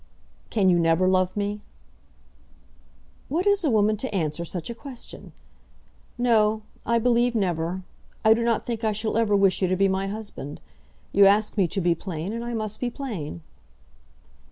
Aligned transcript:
"Can 0.49 0.67
you 0.67 0.79
never 0.79 1.07
love 1.07 1.37
me?" 1.37 1.61
"What 3.29 3.45
is 3.45 3.63
a 3.63 3.69
woman 3.69 3.97
to 3.97 4.11
answer 4.11 4.43
to 4.43 4.49
such 4.49 4.67
a 4.71 4.73
question? 4.73 5.31
No; 6.17 6.63
I 6.87 6.97
believe 6.97 7.35
never. 7.35 7.83
I 8.25 8.33
do 8.33 8.43
not 8.43 8.65
think 8.65 8.83
I 8.83 8.93
shall 8.93 9.15
ever 9.15 9.35
wish 9.35 9.61
you 9.61 9.67
to 9.67 9.75
be 9.75 9.87
my 9.87 10.07
husband. 10.07 10.59
You 11.11 11.27
ask 11.27 11.55
me 11.55 11.67
to 11.67 11.81
be 11.81 11.93
plain, 11.93 12.33
and 12.33 12.43
I 12.43 12.55
must 12.55 12.79
be 12.79 12.89
plain." 12.89 13.43